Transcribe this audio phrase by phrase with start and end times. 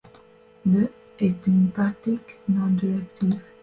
[0.65, 3.39] Le est une pratique non-directive.